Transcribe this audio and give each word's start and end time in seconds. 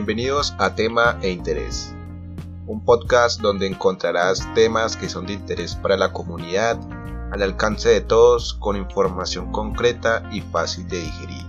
Bienvenidos 0.00 0.54
a 0.56 0.74
Tema 0.74 1.18
e 1.20 1.28
Interés, 1.28 1.94
un 2.66 2.82
podcast 2.82 3.38
donde 3.42 3.66
encontrarás 3.66 4.48
temas 4.54 4.96
que 4.96 5.10
son 5.10 5.26
de 5.26 5.34
interés 5.34 5.74
para 5.74 5.98
la 5.98 6.10
comunidad, 6.10 6.80
al 7.30 7.42
alcance 7.42 7.90
de 7.90 8.00
todos, 8.00 8.54
con 8.54 8.78
información 8.78 9.52
concreta 9.52 10.26
y 10.32 10.40
fácil 10.40 10.88
de 10.88 11.00
digerir, 11.00 11.44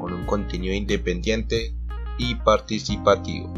con 0.00 0.14
un 0.14 0.24
contenido 0.24 0.72
independiente 0.72 1.74
y 2.16 2.36
participativo. 2.36 3.52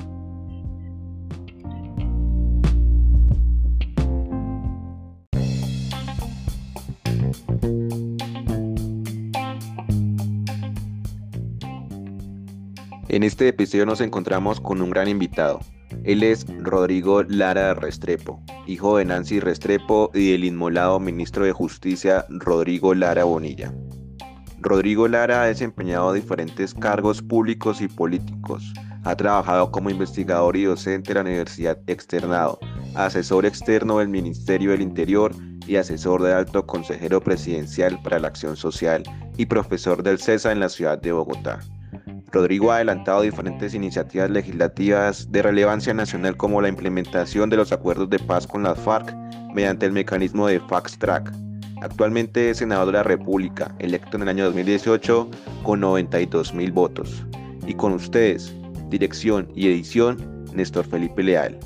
En 13.16 13.22
este 13.22 13.48
episodio 13.48 13.86
nos 13.86 14.02
encontramos 14.02 14.60
con 14.60 14.82
un 14.82 14.90
gran 14.90 15.08
invitado. 15.08 15.60
Él 16.04 16.22
es 16.22 16.44
Rodrigo 16.60 17.22
Lara 17.22 17.72
Restrepo, 17.72 18.42
hijo 18.66 18.98
de 18.98 19.06
Nancy 19.06 19.40
Restrepo 19.40 20.10
y 20.12 20.32
del 20.32 20.44
inmolado 20.44 21.00
ministro 21.00 21.46
de 21.46 21.52
Justicia 21.52 22.26
Rodrigo 22.28 22.94
Lara 22.94 23.24
Bonilla. 23.24 23.72
Rodrigo 24.58 25.08
Lara 25.08 25.40
ha 25.40 25.46
desempeñado 25.46 26.12
diferentes 26.12 26.74
cargos 26.74 27.22
públicos 27.22 27.80
y 27.80 27.88
políticos. 27.88 28.70
Ha 29.04 29.16
trabajado 29.16 29.70
como 29.70 29.88
investigador 29.88 30.54
y 30.54 30.64
docente 30.64 31.12
en 31.12 31.14
la 31.14 31.22
Universidad 31.22 31.78
Externado, 31.86 32.58
asesor 32.96 33.46
externo 33.46 33.96
del 33.96 34.08
Ministerio 34.08 34.72
del 34.72 34.82
Interior 34.82 35.34
y 35.66 35.76
asesor 35.76 36.22
de 36.22 36.34
alto 36.34 36.66
consejero 36.66 37.22
presidencial 37.22 37.98
para 38.02 38.18
la 38.18 38.28
acción 38.28 38.58
social 38.58 39.04
y 39.38 39.46
profesor 39.46 40.02
del 40.02 40.18
CESA 40.18 40.52
en 40.52 40.60
la 40.60 40.68
ciudad 40.68 41.00
de 41.00 41.12
Bogotá. 41.12 41.60
Rodrigo 42.36 42.70
ha 42.70 42.76
adelantado 42.76 43.22
diferentes 43.22 43.72
iniciativas 43.72 44.28
legislativas 44.28 45.32
de 45.32 45.40
relevancia 45.40 45.94
nacional 45.94 46.36
como 46.36 46.60
la 46.60 46.68
implementación 46.68 47.48
de 47.48 47.56
los 47.56 47.72
acuerdos 47.72 48.10
de 48.10 48.18
paz 48.18 48.46
con 48.46 48.62
las 48.62 48.78
FARC 48.78 49.16
mediante 49.54 49.86
el 49.86 49.92
mecanismo 49.92 50.46
de 50.46 50.60
Fax 50.60 50.98
Track. 50.98 51.32
Actualmente 51.80 52.50
es 52.50 52.58
senador 52.58 52.88
de 52.88 52.92
la 52.92 53.04
República, 53.04 53.74
electo 53.78 54.18
en 54.18 54.24
el 54.24 54.28
año 54.28 54.44
2018 54.44 55.30
con 55.62 55.80
92 55.80 56.52
mil 56.52 56.72
votos. 56.72 57.24
Y 57.66 57.72
con 57.72 57.94
ustedes, 57.94 58.54
dirección 58.90 59.50
y 59.54 59.68
edición, 59.68 60.44
Néstor 60.52 60.84
Felipe 60.84 61.22
Leal. 61.22 61.58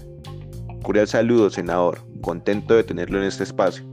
Cordial 0.84 1.08
saludo, 1.08 1.50
senador. 1.50 1.98
Contento 2.20 2.77
de 2.77 2.84
tenerlo 2.84 3.18
en 3.18 3.24
este 3.24 3.42
espacio. 3.42 3.84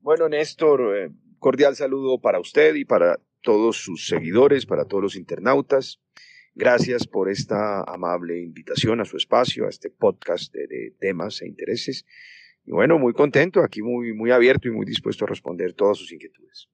Bueno, 0.00 0.28
Néstor, 0.28 0.96
eh, 0.96 1.10
cordial 1.40 1.74
saludo 1.74 2.20
para 2.20 2.38
usted 2.38 2.76
y 2.76 2.84
para 2.84 3.18
todos 3.42 3.78
sus 3.78 4.06
seguidores, 4.06 4.66
para 4.66 4.84
todos 4.84 5.02
los 5.02 5.16
internautas. 5.16 5.98
Gracias 6.54 7.06
por 7.06 7.30
esta 7.30 7.82
amable 7.82 8.40
invitación 8.40 9.00
a 9.00 9.04
su 9.04 9.16
espacio, 9.16 9.66
a 9.66 9.70
este 9.70 9.90
podcast 9.90 10.52
de, 10.52 10.94
temas 11.00 11.42
e 11.42 11.48
intereses. 11.48 12.04
Y 12.64 12.72
bueno, 12.72 12.98
muy 12.98 13.14
contento, 13.14 13.62
aquí 13.62 13.82
muy, 13.82 14.12
muy 14.12 14.30
abierto 14.30 14.68
y 14.68 14.72
muy 14.72 14.84
dispuesto 14.84 15.24
a 15.24 15.28
responder 15.28 15.72
todas 15.72 15.98
sus 15.98 16.12
inquietudes. 16.12 16.68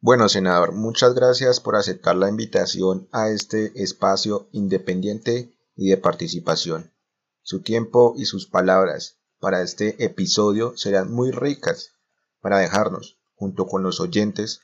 Bueno, 0.00 0.28
senador, 0.28 0.72
muchas 0.72 1.14
gracias 1.14 1.60
por 1.60 1.76
aceptar 1.76 2.16
la 2.16 2.28
invitación 2.28 3.08
a 3.12 3.28
este 3.30 3.72
espacio 3.82 4.48
independiente 4.52 5.50
y 5.74 5.90
de 5.90 5.96
participación. 5.96 6.92
Su 7.42 7.62
tiempo 7.62 8.14
y 8.16 8.24
sus 8.24 8.46
palabras 8.46 9.18
para 9.40 9.62
este 9.62 10.02
episodio 10.04 10.76
serán 10.76 11.12
muy 11.12 11.30
ricas 11.30 11.95
para 12.40 12.58
dejarnos, 12.58 13.18
junto 13.34 13.66
con 13.66 13.82
los 13.82 14.00
oyentes, 14.00 14.60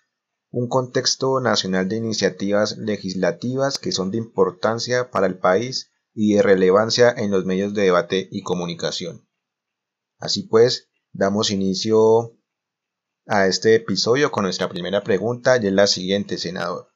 un 0.50 0.69
contexto 0.69 1.41
nacional 1.41 1.88
de 1.88 1.96
iniciativas 1.96 2.76
legislativas 2.76 3.78
que 3.78 3.92
son 3.92 4.10
de 4.10 4.19
importancia 4.19 5.10
para 5.10 5.26
el 5.26 5.38
país 5.38 5.91
y 6.14 6.34
de 6.34 6.42
relevancia 6.42 7.10
en 7.10 7.30
los 7.30 7.46
medios 7.46 7.72
de 7.74 7.82
debate 7.82 8.28
y 8.30 8.42
comunicación. 8.42 9.26
Así 10.19 10.42
pues, 10.42 10.91
damos 11.12 11.50
inicio 11.50 12.36
a 13.26 13.46
este 13.46 13.75
episodio 13.75 14.30
con 14.30 14.44
nuestra 14.44 14.69
primera 14.69 15.02
pregunta 15.02 15.56
y 15.56 15.66
es 15.66 15.72
la 15.72 15.86
siguiente, 15.86 16.38
senador. 16.38 16.88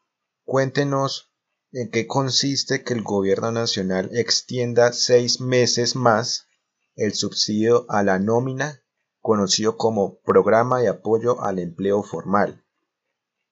Cuéntenos 0.45 1.33
en 1.73 1.91
qué 1.91 2.06
consiste 2.06 2.84
que 2.84 2.95
el 2.95 3.03
gobierno 3.03 3.53
nacional 3.53 4.11
extienda 4.12 4.93
seis 4.93 5.41
meses 5.41 5.97
más 5.97 6.47
el 6.95 7.15
subsidio 7.15 7.87
a 7.89 8.03
la 8.03 8.19
nómina 8.19 8.83
conocido 9.26 9.76
como 9.76 10.20
Programa 10.20 10.78
de 10.81 10.87
Apoyo 10.87 11.42
al 11.42 11.59
Empleo 11.59 12.04
Formal, 12.04 12.62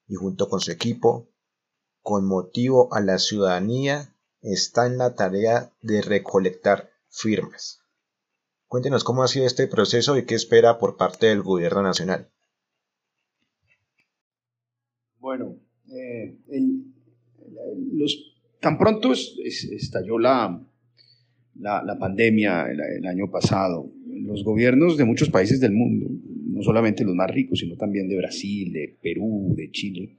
y 0.07 0.15
junto 0.15 0.47
con 0.47 0.61
su 0.61 0.71
equipo, 0.71 1.27
con 2.01 2.25
motivo 2.25 2.93
a 2.93 3.01
la 3.01 3.19
ciudadanía, 3.19 4.15
está 4.41 4.87
en 4.87 4.97
la 4.97 5.15
tarea 5.15 5.73
de 5.81 6.01
recolectar 6.01 6.91
firmas. 7.09 7.81
Cuéntenos 8.67 9.03
cómo 9.03 9.21
ha 9.21 9.27
sido 9.27 9.45
este 9.45 9.67
proceso 9.67 10.17
y 10.17 10.25
qué 10.25 10.35
espera 10.35 10.79
por 10.79 10.95
parte 10.95 11.25
del 11.25 11.41
Gobierno 11.41 11.81
Nacional. 11.81 12.31
Bueno, 15.19 15.57
eh, 15.89 16.37
tan 18.61 18.77
pronto 18.77 19.11
estalló 19.11 20.19
la, 20.19 20.65
la, 21.55 21.97
pandemia 21.99 22.67
el, 22.69 23.05
año 23.05 23.29
pasado, 23.29 23.91
los 24.15 24.43
gobiernos 24.43 24.97
de 24.97 25.05
muchos 25.05 25.29
países 25.29 25.59
del 25.59 25.73
mundo, 25.73 26.07
no 26.47 26.61
solamente 26.61 27.03
los 27.03 27.15
más 27.15 27.29
ricos, 27.29 27.59
sino 27.59 27.75
también 27.75 28.07
de 28.07 28.17
Brasil, 28.17 28.71
de 28.71 28.97
Perú, 29.01 29.53
de 29.55 29.71
Chile, 29.71 30.17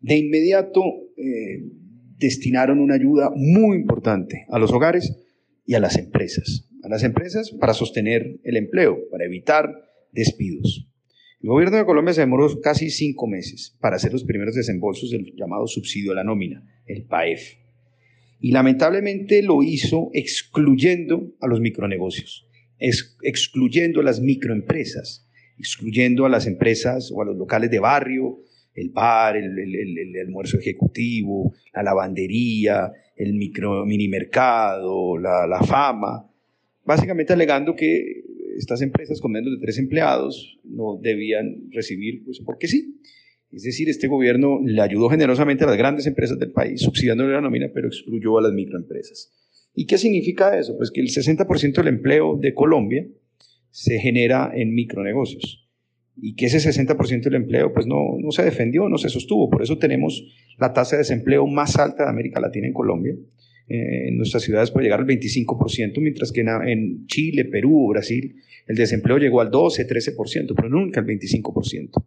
de 0.00 0.16
inmediato 0.16 0.82
eh, 1.16 1.62
destinaron 2.16 2.78
una 2.78 2.94
ayuda 2.94 3.30
muy 3.34 3.76
importante 3.76 4.46
a 4.48 4.58
los 4.58 4.72
hogares 4.72 5.14
y 5.66 5.74
a 5.74 5.80
las 5.80 5.98
empresas. 5.98 6.68
A 6.82 6.88
las 6.88 7.02
empresas 7.02 7.50
para 7.50 7.74
sostener 7.74 8.40
el 8.42 8.56
empleo, 8.56 8.98
para 9.10 9.26
evitar 9.26 9.70
despidos. 10.12 10.86
El 11.42 11.50
gobierno 11.50 11.76
de 11.76 11.84
Colombia 11.84 12.14
se 12.14 12.22
demoró 12.22 12.60
casi 12.60 12.90
cinco 12.90 13.26
meses 13.26 13.76
para 13.80 13.96
hacer 13.96 14.12
los 14.12 14.24
primeros 14.24 14.54
desembolsos 14.54 15.10
del 15.10 15.34
llamado 15.36 15.66
subsidio 15.66 16.12
a 16.12 16.14
la 16.14 16.24
nómina, 16.24 16.64
el 16.86 17.04
PAEF. 17.04 17.56
Y 18.40 18.52
lamentablemente 18.52 19.42
lo 19.42 19.62
hizo 19.62 20.10
excluyendo 20.14 21.34
a 21.40 21.46
los 21.46 21.60
micronegocios 21.60 22.49
excluyendo 22.80 24.00
a 24.00 24.04
las 24.04 24.20
microempresas, 24.20 25.28
excluyendo 25.58 26.24
a 26.24 26.28
las 26.28 26.46
empresas 26.46 27.12
o 27.14 27.22
a 27.22 27.24
los 27.26 27.36
locales 27.36 27.70
de 27.70 27.78
barrio, 27.78 28.40
el 28.74 28.90
bar, 28.90 29.36
el, 29.36 30.16
almuerzo 30.24 30.58
ejecutivo, 30.58 31.54
la 31.74 31.82
lavandería, 31.82 32.90
el 33.16 33.34
micro 33.34 33.84
mini 33.84 34.08
mercado, 34.08 35.18
la, 35.18 35.60
fama, 35.66 36.30
básicamente 36.84 37.32
alegando 37.32 37.74
que 37.74 38.24
estas 38.56 38.82
empresas 38.82 39.20
con 39.20 39.32
menos 39.32 39.52
de 39.52 39.60
tres 39.60 39.78
empleados 39.78 40.58
no 40.64 40.98
debían 41.00 41.70
recibir, 41.70 42.24
pues 42.24 42.40
porque 42.40 42.68
sí. 42.68 42.96
Es 43.52 43.64
decir, 43.64 43.88
este 43.88 44.06
gobierno 44.06 44.60
le 44.64 44.80
ayudó 44.80 45.08
generosamente 45.08 45.64
a 45.64 45.66
las 45.66 45.76
grandes 45.76 46.06
empresas 46.06 46.38
del 46.38 46.52
país, 46.52 46.80
subsidiándole 46.80 47.32
la 47.32 47.40
nómina, 47.40 47.68
pero 47.74 47.88
excluyó 47.88 48.38
a 48.38 48.42
las 48.42 48.52
microempresas. 48.52 49.32
¿Y 49.80 49.86
qué 49.86 49.96
significa 49.96 50.58
eso? 50.58 50.76
Pues 50.76 50.90
que 50.90 51.00
el 51.00 51.08
60% 51.08 51.76
del 51.76 51.88
empleo 51.88 52.36
de 52.36 52.52
Colombia 52.52 53.06
se 53.70 53.98
genera 53.98 54.52
en 54.54 54.74
micronegocios 54.74 55.70
y 56.14 56.34
que 56.34 56.44
ese 56.44 56.58
60% 56.58 57.22
del 57.22 57.36
empleo 57.36 57.72
pues 57.72 57.86
no, 57.86 58.18
no, 58.18 58.30
se 58.30 58.42
defendió, 58.42 58.90
no 58.90 58.98
se 58.98 59.08
sostuvo. 59.08 59.48
Por 59.48 59.62
eso 59.62 59.78
tenemos 59.78 60.22
la 60.58 60.74
tasa 60.74 60.96
de 60.96 60.98
desempleo 60.98 61.46
más 61.46 61.78
alta 61.78 62.04
de 62.04 62.10
América 62.10 62.40
Latina 62.40 62.66
en 62.66 62.74
Colombia. 62.74 63.14
Eh, 63.68 64.08
en 64.08 64.18
nuestras 64.18 64.42
ciudades 64.42 64.70
puede 64.70 64.84
llegar 64.84 65.00
al 65.00 65.06
25%, 65.06 65.98
mientras 66.02 66.30
que 66.30 66.42
en, 66.42 66.48
en 66.68 67.06
Chile, 67.06 67.46
Perú, 67.46 67.88
Brasil, 67.88 68.36
el 68.66 68.76
desempleo 68.76 69.16
llegó 69.16 69.40
al 69.40 69.50
12, 69.50 69.88
13%, 69.88 70.52
pero 70.54 70.68
nunca 70.68 71.00
al 71.00 71.06
25%. 71.06 72.04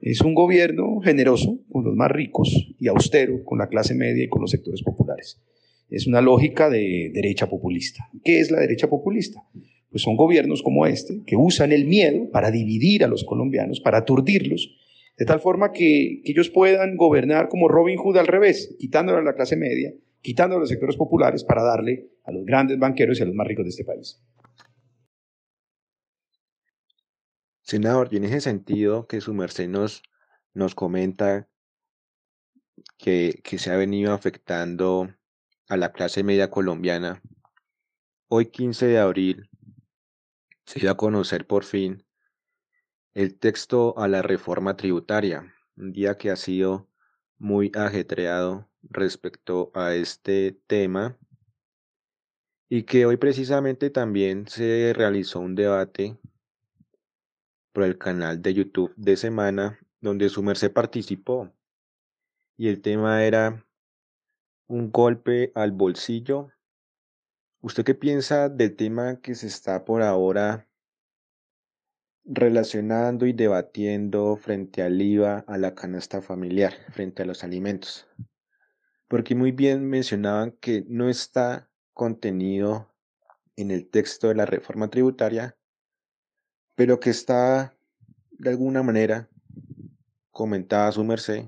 Es 0.00 0.20
un 0.20 0.34
gobierno 0.34 1.00
generoso 1.00 1.58
con 1.70 1.84
los 1.84 1.96
más 1.96 2.10
ricos 2.10 2.74
y 2.78 2.88
austero 2.88 3.42
con 3.46 3.60
la 3.60 3.68
clase 3.68 3.94
media 3.94 4.24
y 4.24 4.28
con 4.28 4.42
los 4.42 4.50
sectores 4.50 4.82
populares 4.82 5.40
es 5.90 6.06
una 6.06 6.20
lógica 6.20 6.68
de 6.68 7.10
derecha 7.12 7.48
populista. 7.48 8.08
¿Qué 8.24 8.40
es 8.40 8.50
la 8.50 8.60
derecha 8.60 8.88
populista? 8.88 9.42
Pues 9.90 10.02
son 10.02 10.16
gobiernos 10.16 10.62
como 10.62 10.86
este 10.86 11.22
que 11.26 11.36
usan 11.36 11.72
el 11.72 11.86
miedo 11.86 12.30
para 12.30 12.50
dividir 12.50 13.04
a 13.04 13.08
los 13.08 13.24
colombianos, 13.24 13.80
para 13.80 13.98
aturdirlos, 13.98 14.76
de 15.16 15.24
tal 15.24 15.40
forma 15.40 15.72
que, 15.72 16.20
ellos 16.24 16.50
puedan 16.50 16.96
gobernar 16.96 17.48
como 17.48 17.68
Robin 17.68 17.98
Hood 17.98 18.18
al 18.18 18.26
revés, 18.26 18.76
quitándole 18.78 19.18
a 19.18 19.22
la 19.22 19.34
clase 19.34 19.56
media, 19.56 19.92
quitándole 20.20 20.58
a 20.58 20.60
los 20.60 20.68
sectores 20.68 20.96
populares 20.96 21.42
para 21.42 21.62
darle 21.62 22.10
a 22.24 22.32
los 22.32 22.44
grandes 22.44 22.78
banqueros 22.78 23.18
y 23.18 23.22
a 23.22 23.26
los 23.26 23.34
más 23.34 23.48
ricos 23.48 23.64
de 23.64 23.70
este 23.70 23.84
país. 23.84 24.22
Senador, 27.62 28.08
y 28.12 28.16
en 28.16 28.24
ese 28.24 28.40
sentido 28.40 29.06
que 29.06 29.20
su 29.20 29.34
merced 29.34 29.68
nos, 29.68 30.02
comenta 30.74 31.48
que, 32.96 33.40
que 33.42 33.58
se 33.58 33.70
ha 33.70 33.76
venido 33.76 34.12
afectando 34.12 35.08
a 35.68 35.76
la 35.76 35.92
clase 35.92 36.24
media 36.24 36.50
colombiana. 36.50 37.22
Hoy 38.28 38.46
15 38.46 38.86
de 38.86 38.98
abril 38.98 39.50
se 40.64 40.80
dio 40.80 40.90
a 40.90 40.96
conocer 40.96 41.46
por 41.46 41.64
fin 41.64 42.04
el 43.14 43.38
texto 43.38 43.98
a 43.98 44.08
la 44.08 44.22
reforma 44.22 44.76
tributaria, 44.76 45.54
un 45.76 45.92
día 45.92 46.16
que 46.16 46.30
ha 46.30 46.36
sido 46.36 46.88
muy 47.36 47.70
ajetreado 47.74 48.68
respecto 48.82 49.70
a 49.74 49.94
este 49.94 50.58
tema 50.66 51.18
y 52.68 52.84
que 52.84 53.06
hoy 53.06 53.16
precisamente 53.16 53.90
también 53.90 54.46
se 54.48 54.92
realizó 54.94 55.40
un 55.40 55.54
debate 55.54 56.18
por 57.72 57.84
el 57.84 57.98
canal 57.98 58.40
de 58.40 58.54
YouTube 58.54 58.94
de 58.96 59.16
semana 59.16 59.78
donde 60.00 60.28
su 60.28 60.42
merced 60.42 60.72
participó 60.72 61.52
y 62.56 62.68
el 62.68 62.80
tema 62.80 63.24
era 63.24 63.67
un 64.68 64.92
golpe 64.92 65.50
al 65.54 65.72
bolsillo. 65.72 66.50
¿Usted 67.60 67.84
qué 67.84 67.94
piensa 67.94 68.48
del 68.48 68.76
tema 68.76 69.20
que 69.20 69.34
se 69.34 69.46
está 69.46 69.84
por 69.84 70.02
ahora 70.02 70.68
relacionando 72.24 73.26
y 73.26 73.32
debatiendo 73.32 74.36
frente 74.36 74.82
al 74.82 75.00
IVA 75.00 75.44
a 75.48 75.56
la 75.56 75.74
canasta 75.74 76.20
familiar, 76.20 76.74
frente 76.90 77.22
a 77.22 77.26
los 77.26 77.42
alimentos? 77.42 78.06
Porque 79.08 79.34
muy 79.34 79.52
bien 79.52 79.88
mencionaban 79.88 80.52
que 80.52 80.84
no 80.86 81.08
está 81.08 81.70
contenido 81.94 82.94
en 83.56 83.70
el 83.70 83.88
texto 83.88 84.28
de 84.28 84.34
la 84.34 84.46
reforma 84.46 84.88
tributaria, 84.88 85.56
pero 86.74 87.00
que 87.00 87.10
está 87.10 87.74
de 88.32 88.50
alguna 88.50 88.82
manera 88.82 89.28
comentaba 90.30 90.92
su 90.92 91.02
merced 91.02 91.46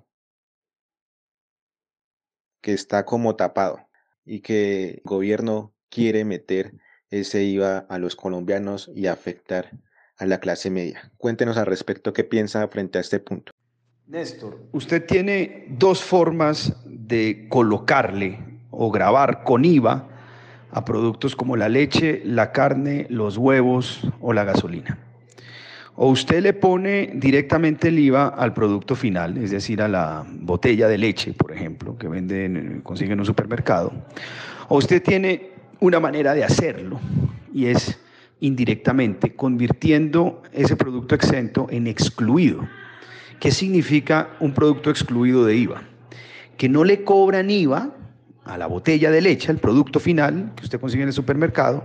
que 2.61 2.73
está 2.73 3.05
como 3.05 3.37
tapado 3.37 3.89
y 4.25 4.41
que 4.41 4.91
el 4.91 5.03
gobierno 5.05 5.73
quiere 5.89 6.25
meter 6.25 6.75
ese 7.11 7.43
IVA 7.43 7.79
a 7.89 7.99
los 7.99 8.17
colombianos 8.17 8.91
y 8.95 9.07
afectar 9.07 9.71
a 10.17 10.27
la 10.27 10.39
clase 10.39 10.71
media. 10.71 11.11
Cuéntenos 11.17 11.57
al 11.57 11.67
respecto 11.67 12.13
qué 12.13 12.25
piensa 12.25 12.67
frente 12.69 12.99
a 12.99 13.01
este 13.01 13.19
punto. 13.19 13.53
Néstor, 14.07 14.67
usted 14.73 15.07
tiene 15.07 15.67
dos 15.71 16.03
formas 16.03 16.77
de 16.85 17.47
colocarle 17.49 18.39
o 18.71 18.91
grabar 18.91 19.45
con 19.45 19.65
IVA 19.65 20.09
a 20.71 20.85
productos 20.85 21.35
como 21.35 21.57
la 21.57 21.69
leche, 21.69 22.23
la 22.25 22.53
carne, 22.53 23.07
los 23.09 23.37
huevos 23.37 24.01
o 24.21 24.33
la 24.33 24.45
gasolina. 24.45 24.99
O 26.03 26.09
usted 26.09 26.43
le 26.43 26.55
pone 26.55 27.11
directamente 27.13 27.89
el 27.89 27.99
IVA 27.99 28.29
al 28.29 28.55
producto 28.55 28.97
final, 28.97 29.37
es 29.37 29.51
decir, 29.51 29.83
a 29.83 29.87
la 29.87 30.25
botella 30.27 30.89
de 30.89 30.97
leche, 30.97 31.35
por 31.35 31.53
ejemplo, 31.53 31.99
que 31.99 32.09
venden, 32.09 32.81
consiguen 32.83 33.13
en 33.13 33.21
un 33.21 33.27
supermercado. 33.27 33.93
O 34.69 34.79
usted 34.79 35.03
tiene 35.03 35.51
una 35.79 36.01
manera 36.01 36.33
de 36.33 36.43
hacerlo 36.43 36.99
y 37.53 37.67
es 37.67 38.01
indirectamente 38.41 39.37
convirtiendo 39.37 40.43
ese 40.55 40.75
producto 40.75 41.15
exento 41.15 41.67
en 41.69 41.87
excluido. 41.87 42.67
¿Qué 43.39 43.51
significa 43.51 44.31
un 44.41 44.55
producto 44.55 44.89
excluido 44.89 45.45
de 45.45 45.55
IVA? 45.55 45.83
Que 46.57 46.71
no 46.71 46.83
le 46.83 47.05
cobran 47.05 47.51
IVA 47.51 47.91
a 48.47 48.57
la 48.57 48.69
botella 48.69 49.11
de 49.11 49.21
leche, 49.21 49.51
al 49.51 49.59
producto 49.59 50.01
final 50.01 50.53
que 50.57 50.65
usted 50.65 50.81
consigue 50.81 51.03
en 51.03 51.11
el 51.11 51.15
supermercado, 51.15 51.85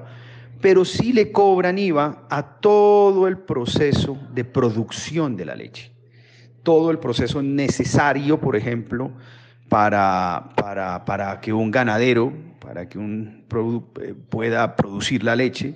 pero 0.66 0.84
sí 0.84 1.14
le 1.14 1.32
cobran 1.32 1.78
IVA 1.78 2.26
a 2.28 2.42
todo 2.60 3.28
el 3.28 3.38
proceso 3.38 4.18
de 4.34 4.44
producción 4.44 5.38
de 5.38 5.46
la 5.46 5.56
leche. 5.56 5.92
Todo 6.64 6.90
el 6.90 6.98
proceso 6.98 7.44
necesario, 7.44 8.40
por 8.40 8.56
ejemplo, 8.56 9.12
para, 9.70 10.50
para, 11.06 11.40
que 11.40 11.54
un 11.54 11.70
ganadero, 11.70 12.34
para 12.60 12.90
que 12.90 12.98
un 12.98 13.46
eh, 14.02 14.16
pueda 14.28 14.76
producir 14.76 15.24
la 15.24 15.36
leche. 15.36 15.76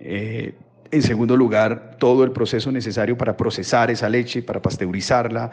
Eh, 0.00 0.54
en 0.90 1.02
segundo 1.02 1.36
lugar, 1.36 1.96
todo 1.98 2.24
el 2.24 2.30
proceso 2.30 2.72
necesario 2.72 3.14
para 3.14 3.36
procesar 3.36 3.90
esa 3.90 4.08
leche, 4.08 4.42
para 4.42 4.62
pasteurizarla, 4.62 5.50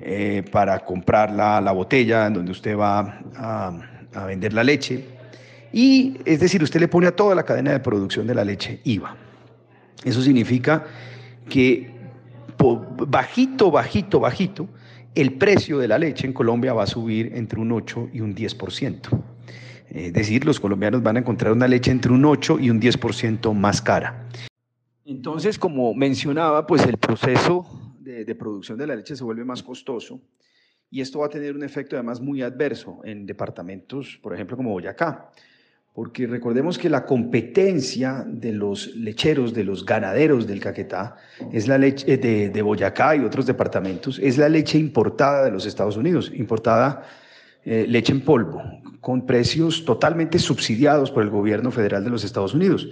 eh, 0.00 0.44
para 0.52 0.78
comprarla 0.84 1.60
la 1.60 1.72
botella 1.72 2.28
en 2.28 2.34
donde 2.34 2.52
usted 2.52 2.78
va 2.78 3.18
a 3.34 4.26
vender 4.26 4.52
la 4.52 4.62
leche. 4.62 5.15
Y 5.72 6.18
es 6.24 6.40
decir, 6.40 6.62
usted 6.62 6.80
le 6.80 6.88
pone 6.88 7.06
a 7.06 7.14
toda 7.14 7.34
la 7.34 7.44
cadena 7.44 7.72
de 7.72 7.80
producción 7.80 8.26
de 8.26 8.34
la 8.34 8.44
leche 8.44 8.80
IVA. 8.84 9.16
Eso 10.04 10.22
significa 10.22 10.84
que 11.48 11.94
bajito, 12.58 13.70
bajito, 13.70 14.20
bajito, 14.20 14.68
el 15.14 15.34
precio 15.34 15.78
de 15.78 15.88
la 15.88 15.98
leche 15.98 16.26
en 16.26 16.32
Colombia 16.32 16.72
va 16.72 16.84
a 16.84 16.86
subir 16.86 17.32
entre 17.34 17.60
un 17.60 17.72
8 17.72 18.10
y 18.12 18.20
un 18.20 18.34
10%. 18.34 19.24
Es 19.90 20.12
decir, 20.12 20.44
los 20.44 20.60
colombianos 20.60 21.02
van 21.02 21.16
a 21.16 21.20
encontrar 21.20 21.52
una 21.52 21.68
leche 21.68 21.90
entre 21.90 22.12
un 22.12 22.24
8 22.24 22.58
y 22.60 22.70
un 22.70 22.80
10% 22.80 23.54
más 23.54 23.80
cara. 23.80 24.28
Entonces, 25.04 25.58
como 25.58 25.94
mencionaba, 25.94 26.66
pues 26.66 26.84
el 26.86 26.96
proceso 26.96 27.94
de, 28.00 28.24
de, 28.24 28.34
producción 28.34 28.76
de 28.78 28.86
la 28.86 28.96
leche 28.96 29.16
se 29.16 29.24
vuelve 29.24 29.44
más 29.44 29.62
costoso 29.62 30.20
y 30.90 31.00
esto 31.00 31.20
va 31.20 31.26
a 31.26 31.30
tener 31.30 31.54
un 31.54 31.62
efecto 31.62 31.96
además 31.96 32.20
muy 32.20 32.42
adverso 32.42 33.00
en 33.04 33.26
departamentos, 33.26 34.18
por 34.22 34.34
ejemplo, 34.34 34.56
como 34.56 34.70
Boyacá 34.70 35.30
porque 35.96 36.26
recordemos 36.26 36.76
que 36.76 36.90
la 36.90 37.06
competencia 37.06 38.22
de 38.28 38.52
los 38.52 38.94
lecheros, 38.96 39.54
de 39.54 39.64
los 39.64 39.86
ganaderos 39.86 40.46
del 40.46 40.60
Caquetá, 40.60 41.16
es 41.50 41.68
la 41.68 41.78
leche 41.78 42.04
eh, 42.06 42.50
de, 42.50 42.62
Boyacá 42.62 43.16
y 43.16 43.20
otros 43.20 43.46
departamentos, 43.46 44.20
es 44.22 44.36
la 44.36 44.50
leche 44.50 44.76
importada 44.76 45.42
de 45.42 45.50
los 45.50 45.64
Estados 45.64 45.96
Unidos, 45.96 46.30
importada 46.34 47.02
eh, 47.64 47.86
leche 47.88 48.12
en 48.12 48.20
polvo, 48.20 48.62
con 49.00 49.24
precios 49.24 49.86
totalmente 49.86 50.38
subsidiados 50.38 51.10
por 51.10 51.22
el 51.22 51.30
gobierno 51.30 51.70
federal 51.70 52.04
de 52.04 52.10
los 52.10 52.24
Estados 52.24 52.52
Unidos. 52.52 52.90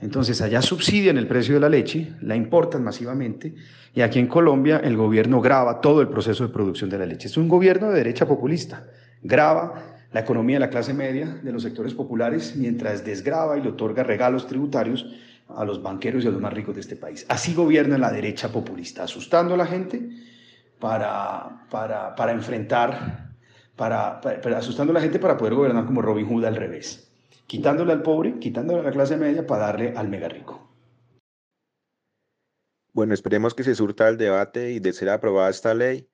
Entonces 0.00 0.40
allá 0.40 0.62
subsidian 0.62 1.18
el 1.18 1.26
precio 1.26 1.56
de 1.56 1.60
la 1.60 1.68
leche, 1.68 2.14
la 2.22 2.36
importan 2.36 2.82
masivamente 2.82 3.54
y 3.94 4.00
aquí 4.00 4.18
en 4.18 4.28
Colombia 4.28 4.80
el 4.82 4.96
gobierno 4.96 5.42
graba 5.42 5.82
todo 5.82 6.00
el 6.00 6.08
proceso 6.08 6.46
de 6.46 6.54
producción 6.54 6.88
de 6.88 6.96
la 6.96 7.04
leche. 7.04 7.28
Es 7.28 7.36
un 7.36 7.48
gobierno 7.48 7.90
de 7.90 7.98
derecha 7.98 8.26
populista, 8.26 8.86
graba 9.22 9.95
la 10.16 10.22
economía 10.22 10.56
de 10.56 10.60
la 10.60 10.70
clase 10.70 10.94
media, 10.94 11.26
de 11.26 11.52
los 11.52 11.62
sectores 11.62 11.92
populares, 11.92 12.56
mientras 12.56 13.04
desgrava 13.04 13.58
y 13.58 13.60
le 13.60 13.68
otorga 13.68 14.02
regalos 14.02 14.46
tributarios 14.46 15.04
a 15.46 15.62
los 15.62 15.82
banqueros 15.82 16.24
y 16.24 16.26
a 16.26 16.30
los 16.30 16.40
más 16.40 16.54
ricos 16.54 16.74
de 16.74 16.80
este 16.80 16.96
país. 16.96 17.26
Así 17.28 17.52
gobierna 17.52 17.98
la 17.98 18.10
derecha 18.10 18.50
populista, 18.50 19.02
asustando 19.02 19.52
a 19.52 19.56
la 19.58 19.66
gente 19.66 20.08
para, 20.78 21.66
para, 21.70 22.14
para 22.14 22.32
enfrentar, 22.32 23.34
para, 23.76 24.20
asustando 24.56 24.92
a 24.92 24.94
la 24.94 25.02
gente 25.02 25.18
para 25.18 25.36
poder 25.36 25.52
gobernar 25.52 25.84
como 25.84 26.00
Robin 26.00 26.26
Hood 26.26 26.46
al 26.46 26.56
revés, 26.56 27.12
quitándole 27.46 27.92
al 27.92 28.00
pobre, 28.00 28.38
quitándole 28.38 28.80
a 28.80 28.84
la 28.84 28.92
clase 28.92 29.18
media 29.18 29.46
para 29.46 29.66
darle 29.66 29.92
al 29.98 30.08
mega 30.08 30.30
rico. 30.30 30.66
Bueno, 32.94 33.12
esperemos 33.12 33.52
que 33.52 33.64
se 33.64 33.74
surta 33.74 34.08
el 34.08 34.16
debate 34.16 34.70
y 34.72 34.80
de 34.80 34.94
ser 34.94 35.10
aprobada 35.10 35.50
esta 35.50 35.74
ley, 35.74 36.08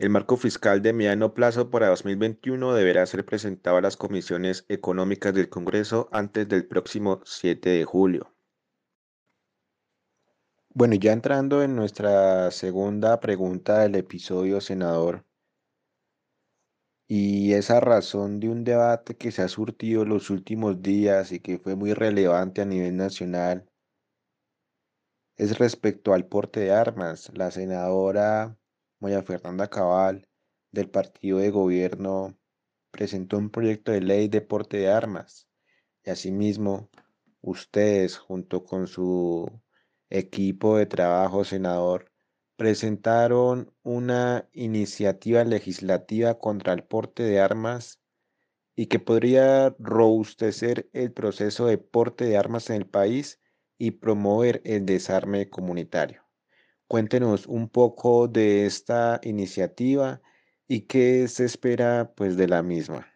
el 0.00 0.08
marco 0.08 0.38
fiscal 0.38 0.80
de 0.80 0.94
mediano 0.94 1.34
plazo 1.34 1.68
para 1.68 1.88
2021 1.88 2.72
deberá 2.72 3.04
ser 3.04 3.26
presentado 3.26 3.76
a 3.76 3.82
las 3.82 3.98
comisiones 3.98 4.64
económicas 4.70 5.34
del 5.34 5.50
Congreso 5.50 6.08
antes 6.10 6.48
del 6.48 6.66
próximo 6.66 7.20
7 7.26 7.68
de 7.68 7.84
julio. 7.84 8.34
Bueno, 10.70 10.94
ya 10.94 11.12
entrando 11.12 11.62
en 11.62 11.76
nuestra 11.76 12.50
segunda 12.50 13.20
pregunta 13.20 13.80
del 13.80 13.94
episodio, 13.94 14.62
senador, 14.62 15.26
y 17.06 17.52
esa 17.52 17.78
razón 17.80 18.40
de 18.40 18.48
un 18.48 18.64
debate 18.64 19.18
que 19.18 19.30
se 19.30 19.42
ha 19.42 19.48
surtido 19.48 20.06
los 20.06 20.30
últimos 20.30 20.80
días 20.80 21.30
y 21.30 21.40
que 21.40 21.58
fue 21.58 21.74
muy 21.76 21.92
relevante 21.92 22.62
a 22.62 22.64
nivel 22.64 22.96
nacional, 22.96 23.68
es 25.36 25.58
respecto 25.58 26.14
al 26.14 26.24
porte 26.24 26.60
de 26.60 26.72
armas. 26.72 27.30
La 27.34 27.50
senadora 27.50 28.56
María 29.00 29.22
Fernanda 29.22 29.68
Cabal, 29.68 30.28
del 30.72 30.90
partido 30.90 31.38
de 31.38 31.50
gobierno, 31.50 32.36
presentó 32.90 33.38
un 33.38 33.50
proyecto 33.50 33.92
de 33.92 34.02
ley 34.02 34.28
de 34.28 34.42
porte 34.42 34.76
de 34.76 34.90
armas. 34.90 35.48
Y 36.04 36.10
asimismo, 36.10 36.90
ustedes, 37.40 38.18
junto 38.18 38.62
con 38.64 38.86
su 38.86 39.50
equipo 40.10 40.76
de 40.76 40.84
trabajo 40.84 41.44
senador, 41.44 42.12
presentaron 42.56 43.72
una 43.82 44.48
iniciativa 44.52 45.44
legislativa 45.44 46.38
contra 46.38 46.74
el 46.74 46.84
porte 46.84 47.22
de 47.22 47.40
armas 47.40 48.02
y 48.76 48.86
que 48.86 48.98
podría 48.98 49.74
robustecer 49.78 50.90
el 50.92 51.10
proceso 51.12 51.64
de 51.66 51.78
porte 51.78 52.26
de 52.26 52.36
armas 52.36 52.68
en 52.68 52.76
el 52.76 52.86
país 52.86 53.40
y 53.78 53.92
promover 53.92 54.60
el 54.64 54.84
desarme 54.84 55.48
comunitario. 55.48 56.19
Cuéntenos 56.90 57.46
un 57.46 57.68
poco 57.68 58.26
de 58.26 58.66
esta 58.66 59.20
iniciativa 59.22 60.20
y 60.66 60.88
qué 60.88 61.28
se 61.28 61.44
espera 61.44 62.12
pues 62.16 62.36
de 62.36 62.48
la 62.48 62.64
misma. 62.64 63.06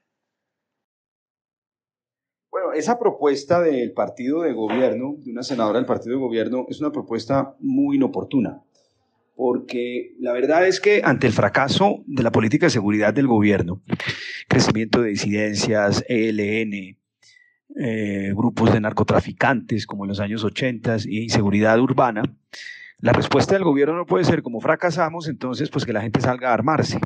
Bueno, 2.52 2.72
esa 2.72 3.00
propuesta 3.00 3.60
del 3.60 3.92
partido 3.92 4.42
de 4.42 4.52
gobierno, 4.52 5.16
de 5.18 5.32
una 5.32 5.42
senadora 5.42 5.80
del 5.80 5.86
partido 5.86 6.14
de 6.14 6.22
gobierno, 6.22 6.66
es 6.68 6.80
una 6.80 6.92
propuesta 6.92 7.56
muy 7.58 7.96
inoportuna, 7.96 8.62
porque 9.34 10.14
la 10.20 10.32
verdad 10.32 10.68
es 10.68 10.78
que 10.78 11.02
ante 11.02 11.26
el 11.26 11.32
fracaso 11.32 12.04
de 12.06 12.22
la 12.22 12.30
política 12.30 12.66
de 12.66 12.70
seguridad 12.70 13.12
del 13.12 13.26
gobierno, 13.26 13.82
crecimiento 14.46 15.02
de 15.02 15.08
disidencias, 15.08 16.04
ELN, 16.06 16.96
eh, 17.74 18.32
grupos 18.36 18.72
de 18.72 18.80
narcotraficantes 18.80 19.84
como 19.84 20.04
en 20.04 20.10
los 20.10 20.20
años 20.20 20.44
80 20.44 20.98
y 21.06 21.24
inseguridad 21.24 21.80
urbana, 21.80 22.22
La 22.98 23.12
respuesta 23.12 23.54
del 23.54 23.64
gobierno 23.64 23.96
no 23.96 24.06
puede 24.06 24.24
ser 24.24 24.42
como 24.42 24.60
fracasamos, 24.60 25.28
entonces 25.28 25.70
pues 25.70 25.84
que 25.84 25.92
la 25.92 26.00
gente 26.00 26.20
salga 26.20 26.50
a 26.50 26.54
armarse. 26.54 27.00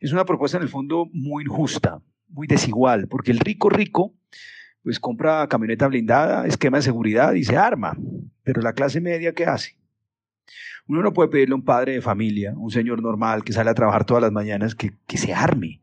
Es 0.00 0.12
una 0.12 0.24
propuesta 0.24 0.58
en 0.58 0.62
el 0.62 0.68
fondo 0.68 1.08
muy 1.12 1.44
injusta, 1.44 2.00
muy 2.28 2.46
desigual, 2.46 3.08
porque 3.08 3.30
el 3.30 3.40
rico 3.40 3.70
rico 3.70 4.14
pues 4.82 5.00
compra 5.00 5.48
camioneta 5.48 5.88
blindada, 5.88 6.46
esquema 6.46 6.78
de 6.78 6.82
seguridad 6.82 7.32
y 7.32 7.42
se 7.42 7.56
arma, 7.56 7.96
pero 8.44 8.62
la 8.62 8.72
clase 8.72 9.00
media 9.00 9.32
¿qué 9.32 9.44
hace? 9.46 9.76
Uno 10.86 11.02
no 11.02 11.12
puede 11.12 11.28
pedirle 11.28 11.54
a 11.54 11.56
un 11.56 11.64
padre 11.64 11.94
de 11.94 12.00
familia, 12.00 12.54
un 12.56 12.70
señor 12.70 13.02
normal 13.02 13.42
que 13.42 13.52
sale 13.52 13.70
a 13.70 13.74
trabajar 13.74 14.04
todas 14.04 14.22
las 14.22 14.30
mañanas, 14.30 14.76
que, 14.76 14.92
que 15.08 15.18
se 15.18 15.34
arme. 15.34 15.80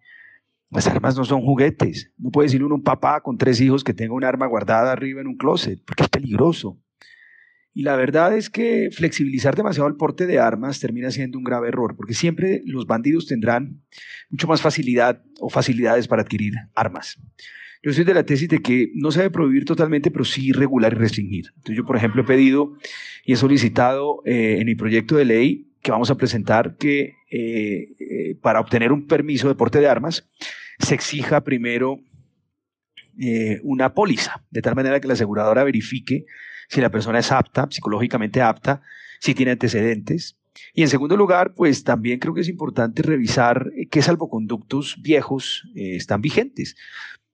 Las 0.70 0.88
armas 0.88 1.18
no 1.18 1.26
son 1.26 1.42
juguetes. 1.42 2.12
No 2.18 2.32
puede 2.32 2.48
decirle 2.48 2.66
uno 2.66 2.76
a 2.76 2.78
un 2.78 2.84
papá 2.84 3.22
con 3.22 3.38
tres 3.38 3.60
hijos 3.60 3.84
que 3.84 3.94
tenga 3.94 4.14
un 4.14 4.24
arma 4.24 4.48
guardada 4.48 4.92
arriba 4.92 5.20
en 5.20 5.28
un 5.28 5.36
closet, 5.36 5.84
porque 5.86 6.04
es 6.04 6.10
peligroso. 6.10 6.80
Y 7.74 7.84
la 7.84 7.96
verdad 7.96 8.38
es 8.38 8.50
que 8.50 8.90
flexibilizar 8.92 9.56
demasiado 9.56 9.88
el 9.88 9.96
porte 9.96 10.28
de 10.28 10.38
armas 10.40 10.80
termina 10.80 11.10
siendo 11.10 11.40
un 11.40 11.44
grave 11.44 11.70
error, 11.70 11.96
porque 11.96 12.14
siempre 12.14 12.62
los 12.66 12.86
bandidos 12.86 13.26
tendrán 13.26 13.82
mucho 14.30 14.48
más 14.48 14.62
facilidad 14.62 15.24
o 15.40 15.50
facilidades 15.50 16.08
para 16.08 16.22
adquirir 16.22 16.54
armas. 16.76 17.18
Yo 17.84 17.92
soy 17.92 18.06
de 18.06 18.14
la 18.14 18.26
tesis 18.26 18.48
de 18.48 18.62
que 18.62 18.92
no 18.96 19.12
se 19.12 19.20
debe 19.20 19.32
prohibir 19.32 19.66
totalmente, 19.66 20.10
pero 20.10 20.24
sí 20.24 20.54
regular 20.54 20.94
y 20.94 20.96
restringir. 20.96 21.48
Entonces 21.50 21.76
yo, 21.76 21.86
por 21.86 21.98
ejemplo, 21.98 22.22
he 22.22 22.26
pedido 22.26 22.78
y 23.26 23.34
he 23.34 23.36
solicitado 23.36 24.22
eh, 24.26 24.58
en 24.60 24.66
mi 24.66 24.76
proyecto 24.76 25.18
de 25.18 25.26
ley 25.26 25.68
que 25.82 25.92
vamos 25.92 26.10
a 26.10 26.16
presentar 26.16 26.78
que 26.78 27.16
eh, 27.30 27.90
eh, 28.00 28.36
para 28.42 28.62
obtener 28.62 28.94
un 28.94 29.06
permiso 29.06 29.50
de 29.50 29.56
porte 29.56 29.80
de 29.80 29.88
armas 29.88 30.30
se 30.80 30.96
exija 30.96 31.44
primero 31.44 32.00
una 33.62 33.94
póliza, 33.94 34.44
de 34.50 34.64
tal 34.64 34.74
manera 34.74 35.00
que 35.00 35.08
la 35.08 35.14
aseguradora 35.14 35.64
verifique 35.64 36.26
si 36.74 36.82
la 36.82 36.90
persona 36.90 37.20
es 37.20 37.32
apta, 37.32 37.68
psicológicamente 37.70 38.42
apta, 38.42 38.82
si 39.20 39.36
tiene 39.36 39.52
antecedentes. 39.52 40.38
Y 40.74 40.82
en 40.82 40.90
segundo 40.90 41.16
lugar, 41.16 41.54
pues 41.54 41.84
también 41.84 42.20
creo 42.20 42.34
que 42.34 42.42
es 42.42 42.50
importante 42.50 43.04
revisar 43.04 43.72
qué 43.92 44.02
salvoconductos 44.02 44.98
viejos 45.02 45.70
eh, 45.76 45.96
están 45.96 46.22
vigentes. 46.22 46.76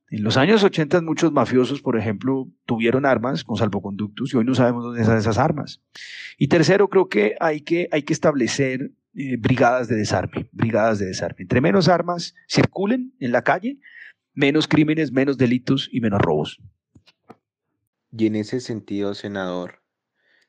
En 0.09 0.23
los 0.23 0.37
años 0.37 0.63
80 0.63 1.01
muchos 1.01 1.31
mafiosos, 1.31 1.81
por 1.81 1.97
ejemplo, 1.97 2.49
tuvieron 2.65 3.05
armas 3.05 3.43
con 3.45 3.55
salvoconductos 3.55 4.33
y 4.33 4.37
hoy 4.37 4.43
no 4.43 4.55
sabemos 4.55 4.83
dónde 4.83 5.01
están 5.01 5.17
esas 5.17 5.37
armas. 5.37 5.81
Y 6.37 6.47
tercero, 6.47 6.89
creo 6.89 7.07
que 7.07 7.35
hay 7.39 7.61
que, 7.61 7.87
hay 7.91 8.03
que 8.03 8.13
establecer 8.13 8.91
eh, 9.13 9.37
brigadas 9.37 9.87
de 9.87 9.95
desarme, 9.95 10.49
brigadas 10.51 10.99
de 10.99 11.05
desarme. 11.05 11.43
Entre 11.43 11.61
menos 11.61 11.87
armas 11.87 12.35
circulen 12.47 13.13
en 13.19 13.31
la 13.31 13.43
calle, 13.43 13.79
menos 14.33 14.67
crímenes, 14.67 15.13
menos 15.13 15.37
delitos 15.37 15.89
y 15.91 16.01
menos 16.01 16.19
robos. 16.19 16.59
Y 18.11 18.25
en 18.25 18.35
ese 18.35 18.59
sentido, 18.59 19.13
senador, 19.13 19.83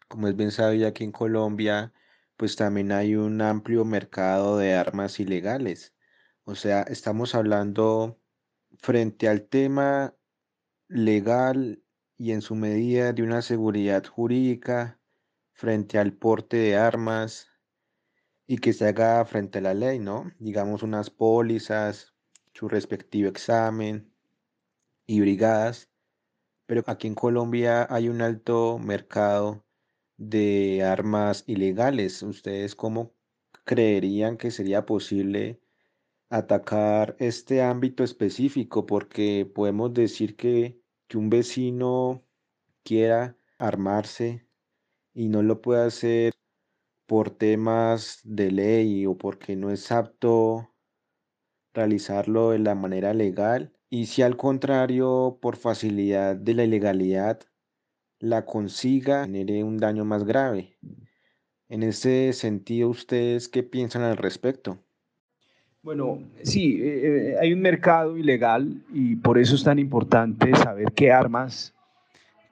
como 0.09 0.29
es 0.29 0.37
bien 0.37 0.51
sabido 0.51 0.89
aquí 0.89 1.05
en 1.05 1.13
Colombia, 1.13 1.93
pues 2.37 2.57
también 2.57 2.91
hay 2.91 3.17
un 3.17 3.43
amplio 3.43 3.85
mercado 3.85 4.57
de 4.57 4.75
armas 4.75 5.21
ilegales. 5.21 5.95
O 6.45 6.55
sea, 6.55 6.83
estamos 6.83 7.35
hablando 7.35 8.19
frente 8.79 9.29
al 9.29 9.47
tema 9.47 10.15
legal 10.89 11.83
y 12.17 12.33
en 12.33 12.41
su 12.41 12.55
medida 12.55 13.13
de 13.13 13.23
una 13.23 13.43
seguridad 13.43 14.05
jurídica 14.07 14.99
frente 15.53 15.99
al 15.99 16.15
porte 16.15 16.57
de 16.57 16.77
armas 16.77 17.49
y 18.47 18.59
que 18.59 18.73
se 18.73 18.89
haga 18.89 19.23
frente 19.27 19.59
a 19.59 19.63
la 19.63 19.75
ley, 19.75 19.99
¿no? 19.99 20.33
Digamos 20.39 20.83
unas 20.83 21.11
pólizas, 21.11 22.15
su 22.55 22.69
respectivo 22.69 23.29
examen 23.29 24.15
y 25.07 25.21
brigadas 25.21 25.90
pero 26.71 26.85
aquí 26.87 27.09
en 27.09 27.17
Colombia 27.17 27.85
hay 27.91 28.09
un 28.09 28.23
alto 28.23 28.79
mercado 28.79 29.67
de 30.17 30.85
armas 30.85 31.43
ilegales. 31.49 32.23
¿Ustedes 32.23 32.77
cómo 32.77 33.13
creerían 33.65 34.37
que 34.37 34.53
sería 34.53 34.87
posible 34.87 35.61
atacar 36.29 37.17
este 37.19 37.61
ámbito 37.61 38.05
específico? 38.05 38.87
Porque 38.87 39.51
podemos 39.53 39.93
decir 39.93 40.37
que, 40.37 40.81
que 41.09 41.19
un 41.19 41.29
vecino 41.29 42.25
quiera 42.85 43.37
armarse 43.59 44.47
y 45.13 45.29
no 45.29 45.43
lo 45.43 45.63
puede 45.63 45.85
hacer 45.85 46.35
por 47.05 47.31
temas 47.31 48.21
de 48.23 48.53
ley 48.53 49.07
o 49.07 49.19
porque 49.19 49.57
no 49.57 49.71
es 49.71 49.91
apto 49.91 50.73
realizarlo 51.75 52.51
de 52.51 52.61
la 52.61 52.77
manera 52.77 53.13
legal 53.13 53.75
y 53.91 54.07
si 54.07 54.23
al 54.23 54.37
contrario, 54.37 55.39
por 55.43 55.57
facilidad 55.57 56.37
de 56.37 56.55
la 56.55 56.65
ilegalidad, 56.65 57.41
la 58.21 58.47
consiga, 58.47 59.25
genere 59.25 59.65
un 59.65 59.79
daño 59.79 60.05
más 60.05 60.25
grave. 60.25 60.79
En 61.69 61.83
ese 61.83 62.33
sentido, 62.33 62.89
¿ustedes 62.89 63.49
qué 63.49 63.65
piensan 63.65 64.03
al 64.03 64.17
respecto? 64.17 64.79
Bueno, 65.83 66.23
sí, 66.43 66.79
eh, 66.81 67.33
eh, 67.33 67.37
hay 67.41 67.53
un 67.53 67.61
mercado 67.61 68.17
ilegal 68.17 68.85
y 68.93 69.17
por 69.17 69.39
eso 69.39 69.55
es 69.57 69.65
tan 69.65 69.79
importante 69.79 70.55
saber 70.55 70.93
qué 70.93 71.11
armas 71.11 71.75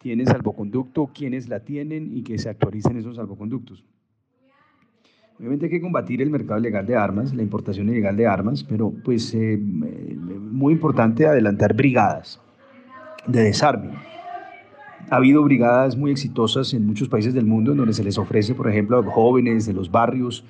tiene 0.01 0.25
salvoconducto, 0.25 1.11
quiénes 1.15 1.49
la 1.49 1.61
tienen 1.61 2.17
y 2.17 2.23
que 2.23 2.39
se 2.39 2.49
actualicen 2.49 2.97
esos 2.97 3.17
salvoconductos. 3.17 3.85
Obviamente 5.39 5.67
hay 5.67 5.71
que 5.71 5.81
combatir 5.81 6.21
el 6.21 6.31
mercado 6.31 6.59
ilegal 6.59 6.85
de 6.85 6.97
armas, 6.97 7.33
la 7.33 7.45
importación 7.45 7.89
ilegal 7.89 8.17
de 8.17 8.27
armas, 8.27 8.65
pero 8.65 8.93
pues 9.05 9.33
eh, 9.35 9.57
muy 9.57 10.73
importante 10.73 11.29
adelantar 11.29 11.75
brigadas 11.75 12.41
de 13.25 13.45
desarme. 13.45 13.93
Ha 15.11 15.17
habido 15.17 15.45
brigadas 15.45 15.97
muy 15.97 16.11
exitosas 16.11 16.75
en 16.75 16.85
muchos 16.85 17.09
países 17.09 17.35
del 17.35 17.47
mundo 17.47 17.71
en 17.71 17.79
donde 17.79 17.93
se 17.93 18.03
les 18.03 18.19
ofrece, 18.19 18.57
por 18.57 18.69
ejemplo, 18.69 18.99
a 18.99 19.05
jóvenes 19.05 19.65
de 19.65 19.75
los 19.75 19.93
barrios 19.93 20.45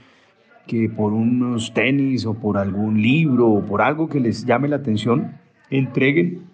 que 0.66 0.88
por 0.88 1.12
unos 1.12 1.75
tenis 1.75 2.25
o 2.25 2.33
por 2.33 2.57
algún 2.57 3.02
libro 3.02 3.47
o 3.47 3.64
por 3.64 3.83
algo 3.83 4.09
que 4.09 4.21
les 4.21 4.47
llame 4.47 4.68
la 4.68 4.76
atención, 4.76 5.37
entreguen 5.68 6.45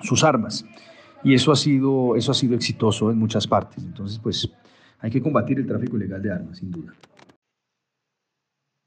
sus 0.00 0.24
armas. 0.24 0.64
Y 1.22 1.34
eso 1.34 1.52
ha 1.52 1.56
sido, 1.56 2.16
eso 2.16 2.32
ha 2.32 2.34
sido 2.34 2.56
exitoso 2.56 3.12
en 3.12 3.18
muchas 3.18 3.46
partes. 3.46 3.84
Entonces, 3.84 4.18
pues 4.18 4.50
hay 4.98 5.10
que 5.10 5.22
combatir 5.22 5.58
el 5.58 5.66
tráfico 5.66 5.96
ilegal 5.96 6.20
de 6.20 6.32
armas, 6.32 6.58
sin 6.58 6.72
duda. 6.72 6.92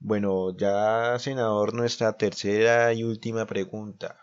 Bueno, 0.03 0.57
ya 0.57 1.19
senador, 1.19 1.75
nuestra 1.75 2.13
tercera 2.13 2.91
y 2.91 3.03
última 3.03 3.45
pregunta. 3.45 4.17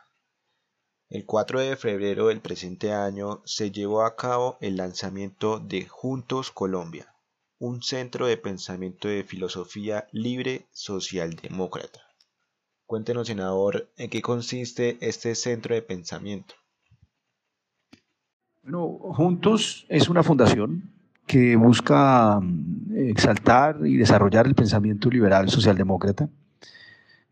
El 1.08 1.25
4 1.25 1.61
de 1.61 1.76
febrero 1.76 2.26
del 2.26 2.40
presente 2.40 2.92
año 2.92 3.42
se 3.44 3.70
llevó 3.70 4.02
a 4.02 4.16
cabo 4.16 4.58
el 4.61 4.76
lanzamiento 4.76 5.61
de 5.61 5.87
Juntos 5.87 6.50
Colombia, 6.50 7.14
un 7.61 7.80
centro 7.80 8.26
de 8.26 8.37
pensamiento 8.37 9.06
de 9.06 9.23
filosofía 9.23 10.08
libre 10.11 10.66
socialdemócrata. 10.73 12.00
Cuéntenos, 12.85 13.28
senador, 13.28 13.88
en 13.97 14.11
qué 14.11 14.20
consiste 14.20 14.99
este 15.00 15.37
centro 15.37 15.76
de 15.76 15.82
pensamiento. 15.82 16.56
Bueno, 18.64 18.99
Juntos 19.14 19.87
es 19.88 20.08
una 20.08 20.25
fundación 20.25 20.98
que 21.28 21.54
busca 21.54 22.40
mm, 22.40 22.97
exaltar 23.11 23.78
y 23.85 23.97
desarrollar 23.97 24.49
el 24.49 24.56
pensamiento 24.56 25.08
liberal 25.11 25.49
socialdemócrata, 25.49 26.28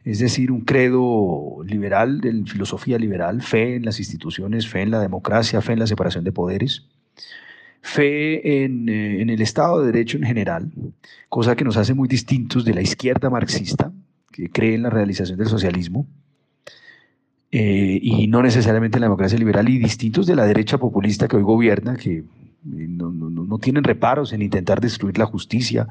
es 0.04 0.20
decir, 0.20 0.52
un 0.52 0.60
credo 0.60 1.64
liberal, 1.64 2.20
de 2.20 2.44
filosofía 2.44 2.96
liberal, 2.96 3.42
fe 3.42 3.74
en 3.74 3.84
las 3.84 3.98
instituciones, 3.98 4.68
fe 4.68 4.82
en 4.82 4.92
la 4.92 5.00
democracia, 5.00 5.60
fe 5.60 5.72
en 5.72 5.80
la 5.80 5.88
separación 5.88 6.22
de 6.22 6.30
poderes, 6.30 6.86
fe 7.80 8.64
en, 8.64 8.88
eh, 8.88 9.22
el 9.22 9.40
Estado 9.40 9.80
de 9.80 9.86
Derecho 9.86 10.16
en 10.18 10.24
general, 10.24 10.70
cosa 11.28 11.56
que 11.56 11.64
nos 11.64 11.76
hace 11.76 11.94
muy 11.94 12.06
distintos 12.06 12.64
de 12.64 12.74
la 12.74 12.82
izquierda 12.82 13.30
marxista, 13.30 13.90
que 14.30 14.48
cree 14.50 14.74
en 14.74 14.82
la 14.82 14.90
realización 14.90 15.38
del 15.38 15.48
socialismo, 15.48 16.06
eh, 17.50 17.98
y 18.00 18.26
no 18.28 18.42
necesariamente 18.42 18.98
en 18.98 19.00
la 19.00 19.06
democracia 19.06 19.38
liberal, 19.38 19.68
y 19.68 19.78
distintos 19.78 20.26
de 20.26 20.36
la 20.36 20.44
derecha 20.44 20.78
populista 20.78 21.26
que 21.26 21.36
hoy 21.36 21.42
gobierna, 21.42 21.96
que 21.96 22.24
no, 23.56 23.58
tienen 23.58 23.84
reparos 23.84 24.32
en 24.32 24.42
intentar 24.42 24.80
destruir 24.80 25.18
la 25.18 25.26
justicia 25.26 25.88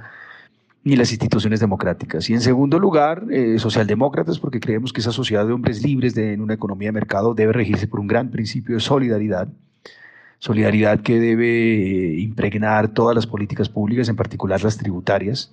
ni 0.84 0.96
las 0.96 1.12
instituciones 1.12 1.60
democráticas. 1.60 2.30
Y 2.30 2.34
en 2.34 2.42
segundo 2.42 2.80
lugar, 2.80 3.26
eh, 3.32 3.58
socialdemócratas, 3.58 4.38
porque 4.38 4.60
creemos 4.60 4.94
que 4.94 5.02
esa 5.02 5.12
sociedad 5.12 5.46
de 5.46 5.52
hombres 5.52 5.84
libres 5.84 6.14
de, 6.14 6.34
en 6.34 6.42
una 6.42 6.54
economía 6.54 6.90
de 6.90 6.94
mercado 6.94 7.34
debe 7.34 7.54
regirse 7.54 7.88
por 7.88 8.00
un 8.00 8.08
gran 8.08 8.30
principio 8.30 8.76
de 8.76 8.82
solidaridad, 8.82 9.48
solidaridad 10.38 11.02
que 11.02 11.20
debe 11.20 11.48
eh, 11.48 12.20
impregnar 12.20 12.90
todas 12.90 13.16
las 13.16 13.26
políticas 13.26 13.68
públicas, 13.68 14.10
en 14.10 14.16
particular 14.16 14.64
las 14.64 14.78
tributarias. 14.78 15.52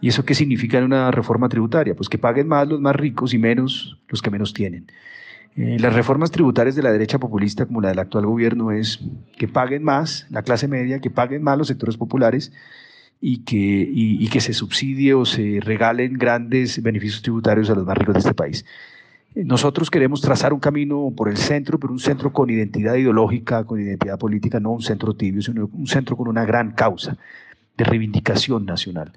¿Y 0.00 0.08
eso 0.08 0.24
qué 0.24 0.34
significa 0.34 0.78
en 0.78 0.84
una 0.84 1.12
reforma 1.12 1.48
tributaria? 1.48 1.94
Pues 1.94 2.08
que 2.08 2.18
paguen 2.18 2.48
más 2.48 2.66
los 2.66 2.80
más 2.80 2.96
ricos 2.96 3.34
y 3.34 3.38
menos 3.38 3.98
los 4.08 4.20
que 4.20 4.30
menos 4.30 4.52
tienen. 4.52 4.86
Eh, 5.56 5.78
las 5.80 5.94
reformas 5.94 6.30
tributarias 6.30 6.76
de 6.76 6.82
la 6.82 6.92
derecha 6.92 7.18
populista, 7.18 7.64
como 7.64 7.80
la 7.80 7.88
del 7.88 7.98
actual 7.98 8.26
gobierno, 8.26 8.72
es 8.72 9.00
que 9.38 9.48
paguen 9.48 9.82
más 9.82 10.26
la 10.30 10.42
clase 10.42 10.68
media, 10.68 11.00
que 11.00 11.10
paguen 11.10 11.42
más 11.42 11.56
los 11.56 11.68
sectores 11.68 11.96
populares 11.96 12.52
y 13.22 13.38
que, 13.38 14.28
que 14.30 14.40
se 14.40 14.52
subsidie 14.52 15.14
o 15.14 15.24
se 15.24 15.60
regalen 15.62 16.14
grandes 16.14 16.82
beneficios 16.82 17.22
tributarios 17.22 17.70
a 17.70 17.74
los 17.74 17.86
más 17.86 17.96
ricos 17.96 18.14
de 18.14 18.20
este 18.20 18.34
país. 18.34 18.66
Eh, 19.34 19.44
nosotros 19.44 19.90
queremos 19.90 20.20
trazar 20.20 20.52
un 20.52 20.60
camino 20.60 21.10
por 21.16 21.30
el 21.30 21.38
centro, 21.38 21.80
pero 21.80 21.90
un 21.90 22.00
centro 22.00 22.34
con 22.34 22.50
identidad 22.50 22.94
ideológica, 22.94 23.64
con 23.64 23.80
identidad 23.80 24.18
política, 24.18 24.60
no 24.60 24.72
un 24.72 24.82
centro 24.82 25.14
tibio, 25.14 25.40
sino 25.40 25.70
un 25.72 25.86
centro 25.86 26.18
con 26.18 26.28
una 26.28 26.44
gran 26.44 26.72
causa. 26.72 27.16
de 27.76 27.84
reivindicación 27.84 28.64
nacional, 28.64 29.12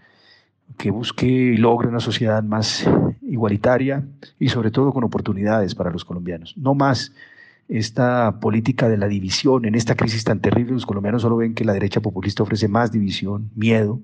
que 0.78 0.92
busque 0.92 1.26
y 1.26 1.58
logre 1.58 1.88
una 1.88 2.02
sociedad 2.02 2.44
más 2.44 2.86
igualitaria 3.30 4.06
y 4.40 4.50
sobre 4.50 4.72
todo 4.72 4.92
con 4.92 5.04
oportunidades 5.04 5.76
para 5.76 5.92
los 5.92 6.04
colombianos. 6.04 6.56
No 6.58 6.74
más 6.74 7.14
esta 7.70 8.40
política 8.40 8.90
de 8.90 8.98
la 8.98 9.08
división, 9.08 9.66
en 9.66 9.76
esta 9.76 9.96
crisis 9.96 10.24
tan 10.24 10.40
terrible, 10.40 10.74
los 10.74 10.88
colombianos 10.88 11.22
solo 11.22 11.38
ven 11.38 11.54
que 11.54 11.64
la 11.64 11.74
derecha 11.74 12.02
populista 12.02 12.42
ofrece 12.42 12.68
más 12.68 12.92
división, 12.92 13.52
miedo, 13.56 14.00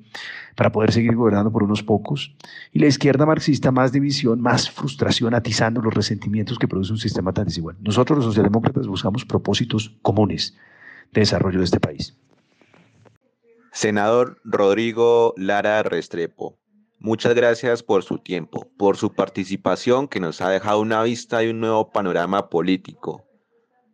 para 0.56 0.72
poder 0.72 0.92
seguir 0.92 1.16
gobernando 1.16 1.52
por 1.52 1.64
unos 1.64 1.82
pocos, 1.82 2.36
y 2.72 2.78
la 2.78 2.86
izquierda 2.86 3.26
marxista 3.26 3.72
más 3.72 3.92
división, 3.92 4.40
más 4.40 4.70
frustración, 4.70 5.34
atizando 5.34 5.82
los 5.82 5.96
resentimientos 5.96 6.60
que 6.60 6.68
produce 6.68 6.92
un 6.92 7.00
sistema 7.00 7.34
tan 7.34 7.46
desigual. 7.46 7.76
Nosotros 7.82 8.18
los 8.18 8.26
socialdemócratas 8.26 8.86
buscamos 8.86 9.26
propósitos 9.26 9.96
comunes 10.04 10.56
de 11.12 11.22
desarrollo 11.22 11.58
de 11.58 11.66
este 11.66 11.80
país. 11.80 12.16
Senador 13.72 14.40
Rodrigo 14.46 15.34
Lara 15.38 15.82
Restrepo, 15.82 16.56
muchas 17.06 17.36
gracias 17.36 17.84
por 17.84 18.04
su 18.04 18.18
tiempo, 18.18 18.68
por 18.78 18.98
su 18.98 19.14
participación 19.14 20.08
que 20.08 20.20
nos 20.20 20.42
ha 20.42 20.50
dejado 20.50 20.82
una 20.82 21.04
vista 21.04 21.38
de 21.38 21.52
un 21.52 21.60
nuevo 21.60 21.92
panorama 21.92 22.50
político 22.50 23.24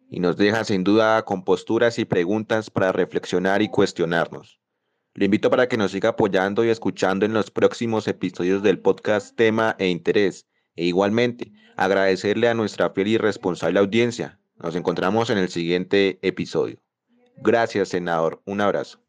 y 0.10 0.22
nos 0.22 0.38
deja 0.38 0.64
sin 0.64 0.86
duda 0.86 1.24
con 1.26 1.44
posturas 1.44 2.00
y 2.00 2.06
preguntas 2.06 2.70
para 2.70 2.94
reflexionar 2.94 3.62
y 3.62 3.68
cuestionarnos. 3.68 4.62
Le 5.14 5.26
invito 5.26 5.50
para 5.50 5.68
que 5.68 5.76
nos 5.76 5.92
siga 5.92 6.10
apoyando 6.10 6.64
y 6.64 6.70
escuchando 6.70 7.26
en 7.26 7.34
los 7.34 7.52
próximos 7.52 8.08
episodios 8.08 8.64
del 8.64 8.80
podcast 8.80 9.36
Tema 9.36 9.76
e 9.78 9.90
Interés. 9.90 10.48
E 10.78 10.86
igualmente, 10.86 11.52
agradecerle 11.76 12.48
a 12.48 12.54
nuestra 12.54 12.92
fiel 12.92 13.10
y 13.10 13.18
responsable 13.18 13.80
audiencia. 13.80 14.40
Nos 14.56 14.74
encontramos 14.78 15.30
en 15.30 15.38
el 15.38 15.50
siguiente 15.50 16.18
episodio. 16.22 16.82
Gracias, 17.44 17.90
senador. 17.90 18.42
Un 18.46 18.62
abrazo. 18.62 19.02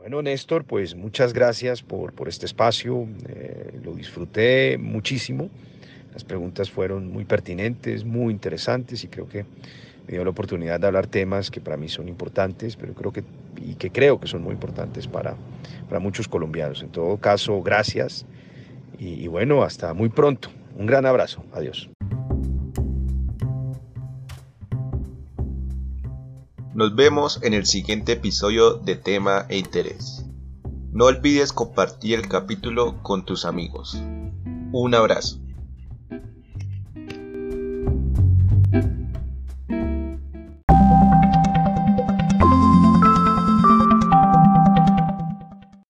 Bueno, 0.00 0.22
Néstor, 0.22 0.64
pues 0.64 0.94
muchas 0.94 1.34
gracias 1.34 1.82
por, 1.82 2.14
por 2.14 2.26
este 2.26 2.46
espacio. 2.46 3.06
Eh, 3.28 3.78
lo 3.84 3.92
disfruté 3.92 4.78
muchísimo. 4.78 5.50
Las 6.14 6.24
preguntas 6.24 6.70
fueron 6.70 7.12
muy 7.12 7.26
pertinentes, 7.26 8.06
muy 8.06 8.32
interesantes 8.32 9.04
y 9.04 9.08
creo 9.08 9.28
que 9.28 9.44
me 10.06 10.12
dio 10.12 10.24
la 10.24 10.30
oportunidad 10.30 10.80
de 10.80 10.86
hablar 10.86 11.06
temas 11.06 11.50
que 11.50 11.60
para 11.60 11.76
mí 11.76 11.90
son 11.90 12.08
importantes, 12.08 12.76
pero 12.76 12.94
creo 12.94 13.12
que 13.12 13.22
y 13.62 13.74
que 13.74 13.90
creo 13.90 14.18
que 14.18 14.26
son 14.26 14.42
muy 14.42 14.54
importantes 14.54 15.06
para, 15.06 15.36
para 15.86 16.00
muchos 16.00 16.28
colombianos. 16.28 16.82
En 16.82 16.88
todo 16.88 17.18
caso, 17.18 17.60
gracias 17.62 18.24
y, 18.98 19.22
y 19.22 19.26
bueno, 19.26 19.62
hasta 19.62 19.92
muy 19.92 20.08
pronto. 20.08 20.48
Un 20.78 20.86
gran 20.86 21.04
abrazo. 21.04 21.44
Adiós. 21.52 21.90
Nos 26.80 26.94
vemos 26.94 27.40
en 27.42 27.52
el 27.52 27.66
siguiente 27.66 28.12
episodio 28.12 28.72
de 28.72 28.96
Tema 28.96 29.44
e 29.50 29.58
Interés. 29.58 30.24
No 30.92 31.04
olvides 31.04 31.52
compartir 31.52 32.18
el 32.18 32.26
capítulo 32.26 33.02
con 33.02 33.26
tus 33.26 33.44
amigos. 33.44 34.02
Un 34.72 34.94
abrazo. 34.94 35.40